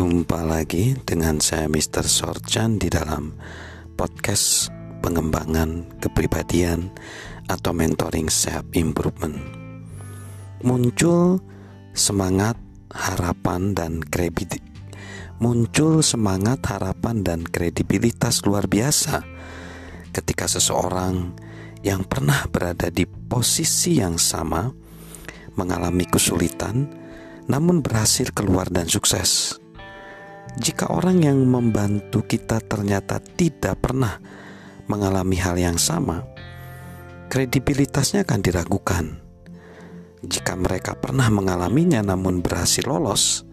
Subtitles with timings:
[0.00, 2.08] Jumpa lagi dengan saya Mr.
[2.08, 3.36] Sorchan di dalam
[4.00, 4.72] podcast
[5.04, 6.88] pengembangan kepribadian
[7.44, 9.36] atau mentoring self improvement.
[10.64, 11.44] Muncul
[11.92, 12.56] semangat,
[12.88, 14.64] harapan dan kredibilitas
[15.36, 19.20] muncul semangat, harapan dan kredibilitas luar biasa
[20.16, 21.36] ketika seseorang
[21.84, 24.64] yang pernah berada di posisi yang sama
[25.60, 26.88] mengalami kesulitan
[27.52, 29.59] namun berhasil keluar dan sukses.
[30.58, 34.18] Jika orang yang membantu kita ternyata tidak pernah
[34.90, 36.26] mengalami hal yang sama,
[37.30, 39.04] kredibilitasnya akan diragukan.
[40.26, 43.46] Jika mereka pernah mengalaminya namun berhasil lolos,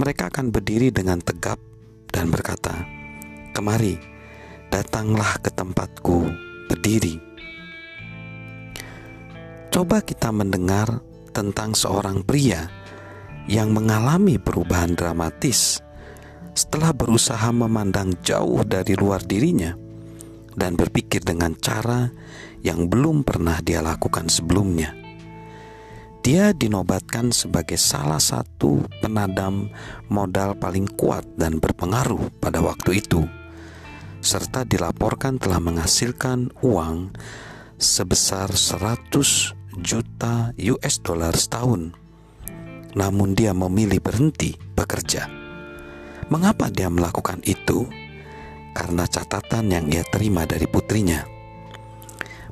[0.00, 1.60] mereka akan berdiri dengan tegap
[2.08, 2.72] dan berkata,
[3.52, 4.00] "Kemari,
[4.72, 6.24] datanglah ke tempatku
[6.72, 7.20] berdiri."
[9.68, 11.04] Coba kita mendengar
[11.36, 12.64] tentang seorang pria
[13.44, 15.83] yang mengalami perubahan dramatis
[16.54, 19.74] setelah berusaha memandang jauh dari luar dirinya
[20.54, 22.08] dan berpikir dengan cara
[22.62, 24.94] yang belum pernah dia lakukan sebelumnya.
[26.24, 29.68] Dia dinobatkan sebagai salah satu penadam
[30.08, 33.28] modal paling kuat dan berpengaruh pada waktu itu,
[34.24, 37.12] serta dilaporkan telah menghasilkan uang
[37.76, 39.52] sebesar 100
[39.84, 41.92] juta US dollar setahun.
[42.96, 45.43] Namun dia memilih berhenti bekerja
[46.32, 47.84] Mengapa dia melakukan itu?
[48.72, 51.22] Karena catatan yang ia terima dari putrinya.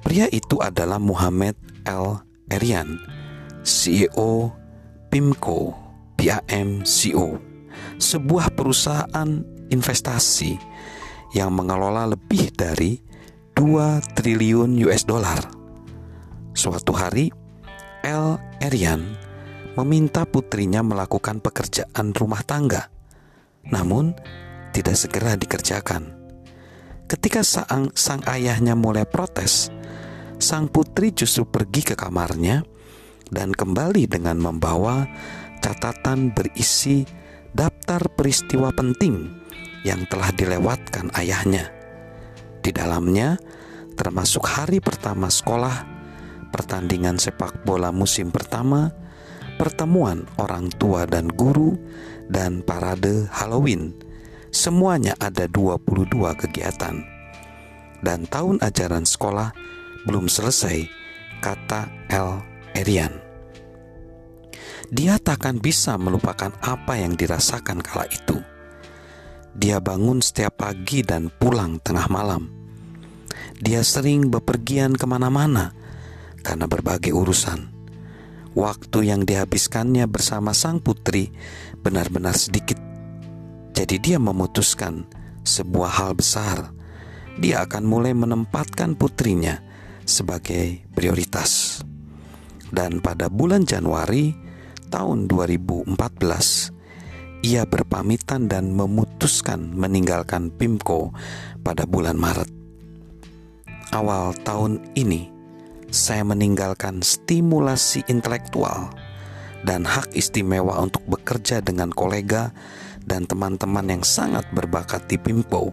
[0.00, 2.24] Pria itu adalah Muhammad L.
[2.48, 2.96] Erian,
[3.60, 4.48] CEO
[5.12, 5.76] PIMCO,
[6.16, 7.26] PAMCO,
[8.00, 9.30] sebuah perusahaan
[9.68, 10.56] investasi
[11.36, 12.96] yang mengelola lebih dari
[13.52, 15.44] 2 triliun US dollar.
[16.56, 17.28] Suatu hari,
[18.00, 18.40] L.
[18.64, 19.04] Erian
[19.76, 22.97] meminta putrinya melakukan pekerjaan rumah tangga
[23.68, 24.16] namun
[24.72, 26.14] tidak segera dikerjakan.
[27.08, 29.72] Ketika sang, sang ayahnya mulai protes,
[30.36, 32.60] sang putri justru pergi ke kamarnya
[33.32, 35.08] dan kembali dengan membawa
[35.64, 37.04] catatan berisi
[37.52, 39.24] daftar peristiwa penting
[39.88, 41.72] yang telah dilewatkan ayahnya.
[42.60, 43.40] Di dalamnya
[43.96, 45.76] termasuk hari pertama sekolah,
[46.52, 48.92] pertandingan sepak bola musim pertama,
[49.58, 51.74] pertemuan orang tua dan guru,
[52.30, 53.90] dan parade Halloween.
[54.54, 56.06] Semuanya ada 22
[56.38, 57.02] kegiatan.
[57.98, 59.50] Dan tahun ajaran sekolah
[60.06, 60.86] belum selesai,
[61.42, 62.38] kata L.
[62.78, 63.12] Erian.
[64.88, 68.38] Dia takkan bisa melupakan apa yang dirasakan kala itu.
[69.52, 72.48] Dia bangun setiap pagi dan pulang tengah malam.
[73.58, 75.74] Dia sering bepergian ke mana-mana
[76.46, 77.77] karena berbagai urusan
[78.56, 81.32] waktu yang dihabiskannya bersama sang putri
[81.82, 82.78] benar-benar sedikit.
[83.74, 85.06] Jadi dia memutuskan
[85.46, 86.74] sebuah hal besar.
[87.38, 89.62] Dia akan mulai menempatkan putrinya
[90.02, 91.80] sebagai prioritas.
[92.68, 94.34] Dan pada bulan Januari
[94.90, 96.74] tahun 2014,
[97.46, 101.14] ia berpamitan dan memutuskan meninggalkan PIMCO
[101.62, 102.50] pada bulan Maret.
[103.94, 105.37] Awal tahun ini,
[105.88, 108.92] saya meninggalkan stimulasi intelektual
[109.64, 112.52] dan hak istimewa untuk bekerja dengan kolega
[113.08, 115.72] dan teman-teman yang sangat berbakat di Pimpo.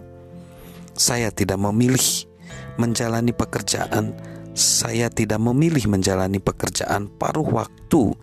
[0.95, 2.31] Saya tidak memilih
[2.79, 4.15] menjalani pekerjaan,
[4.55, 8.15] saya tidak memilih menjalani pekerjaan paruh waktu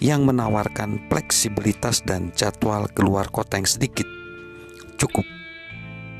[0.00, 4.08] yang menawarkan fleksibilitas dan jadwal keluar kota yang sedikit.
[4.96, 5.28] Cukup.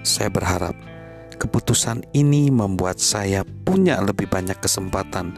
[0.04, 0.94] Saya berharap
[1.34, 5.34] Keputusan ini membuat saya punya lebih banyak kesempatan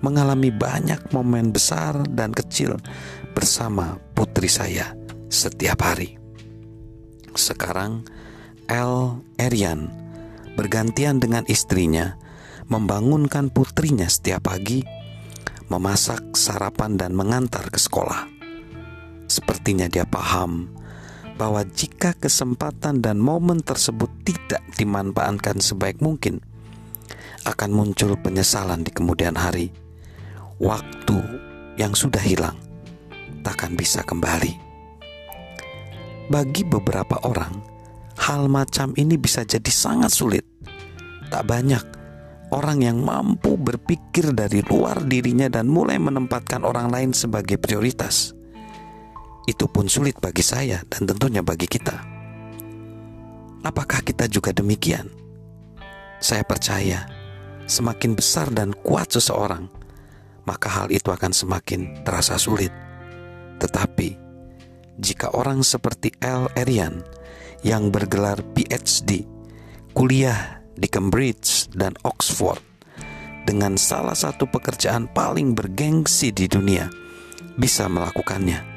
[0.00, 2.80] mengalami banyak momen besar dan kecil
[3.36, 4.96] bersama putri saya
[5.28, 6.16] setiap hari.
[7.36, 8.04] Sekarang,
[8.66, 9.92] El Erian
[10.56, 12.18] bergantian dengan istrinya
[12.70, 14.82] membangunkan putrinya setiap pagi,
[15.70, 18.26] memasak sarapan dan mengantar ke sekolah.
[19.30, 20.79] Sepertinya dia paham
[21.40, 26.44] bahwa jika kesempatan dan momen tersebut tidak dimanfaatkan sebaik mungkin,
[27.48, 29.72] akan muncul penyesalan di kemudian hari.
[30.60, 31.16] Waktu
[31.80, 32.60] yang sudah hilang
[33.40, 34.52] takkan bisa kembali.
[36.28, 37.56] Bagi beberapa orang,
[38.20, 40.44] hal macam ini bisa jadi sangat sulit.
[41.32, 41.84] Tak banyak
[42.52, 48.36] orang yang mampu berpikir dari luar dirinya dan mulai menempatkan orang lain sebagai prioritas
[49.60, 52.00] itu pun sulit bagi saya dan tentunya bagi kita.
[53.60, 55.04] Apakah kita juga demikian?
[56.16, 57.04] Saya percaya,
[57.68, 59.68] semakin besar dan kuat seseorang,
[60.48, 62.72] maka hal itu akan semakin terasa sulit.
[63.60, 64.16] Tetapi,
[64.96, 66.48] jika orang seperti L.
[66.56, 67.04] Erian
[67.60, 69.28] yang bergelar PhD,
[69.92, 72.64] kuliah di Cambridge dan Oxford,
[73.44, 76.88] dengan salah satu pekerjaan paling bergengsi di dunia,
[77.60, 78.69] bisa melakukannya,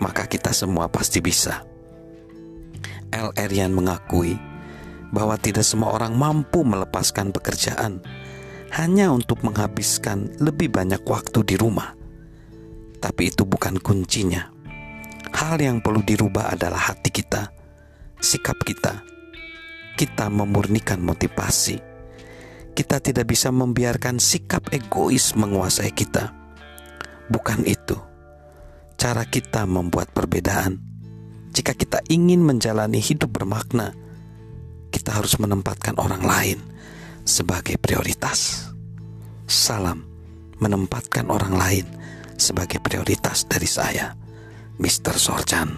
[0.00, 1.62] maka kita semua pasti bisa.
[3.12, 3.30] L.
[3.36, 4.34] Erian mengakui
[5.12, 8.00] bahwa tidak semua orang mampu melepaskan pekerjaan
[8.74, 11.94] hanya untuk menghabiskan lebih banyak waktu di rumah.
[13.00, 14.48] Tapi itu bukan kuncinya.
[15.30, 17.50] Hal yang perlu dirubah adalah hati kita,
[18.18, 19.02] sikap kita.
[19.98, 21.76] Kita memurnikan motivasi.
[22.70, 26.32] Kita tidak bisa membiarkan sikap egois menguasai kita.
[27.30, 28.09] Bukan itu
[29.00, 30.76] cara kita membuat perbedaan.
[31.56, 33.96] Jika kita ingin menjalani hidup bermakna,
[34.92, 36.58] kita harus menempatkan orang lain
[37.24, 38.68] sebagai prioritas.
[39.48, 40.04] Salam
[40.60, 41.86] menempatkan orang lain
[42.36, 44.12] sebagai prioritas dari saya,
[44.76, 45.16] Mr.
[45.16, 45.70] Sorjan.